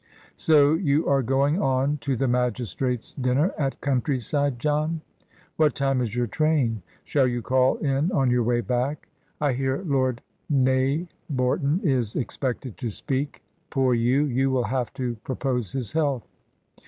So 0.35 0.73
you 0.73 1.07
are 1.07 1.21
going 1.21 1.61
on 1.61 1.97
to 1.99 2.15
the 2.15 2.27
magistrates' 2.27 3.13
dinner 3.13 3.53
at 3.55 3.79
County 3.81 4.19
side, 4.19 4.57
John? 4.57 5.01
What 5.57 5.75
time 5.75 6.01
is 6.01 6.15
your 6.15 6.25
train? 6.25 6.81
Shall 7.03 7.27
you 7.27 7.43
call 7.43 7.75
in 7.77 8.11
on 8.11 8.31
your 8.31 8.41
way 8.41 8.61
back? 8.61 9.09
I 9.39 9.53
hear 9.53 9.83
Lord 9.85 10.23
Neighborton 10.49 11.81
is 11.83 12.15
ex 12.15 12.35
pected 12.35 12.77
to 12.77 12.89
speak. 12.89 13.43
Poor 13.69 13.93
you! 13.93 14.23
you 14.25 14.49
will 14.49 14.63
have 14.63 14.91
to 14.95 15.17
pro 15.23 15.35
pose 15.35 15.71
his 15.71 15.93
health. 15.93 16.27